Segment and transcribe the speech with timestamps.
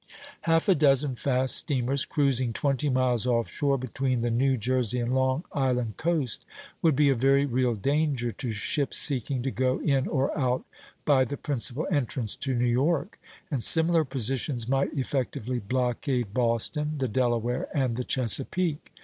[0.49, 5.13] Half a dozen fast steamers, cruising twenty miles off shore between the New Jersey and
[5.13, 6.43] Long Island coast,
[6.81, 10.65] would be a very real danger to ships seeking to go in or out
[11.05, 13.19] by the principal entrance to New York;
[13.51, 18.91] and similar positions might effectively blockade Boston, the Delaware, and the Chesapeake.